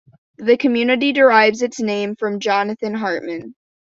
[0.39, 3.53] The community derives its name from Jonathan Hartman.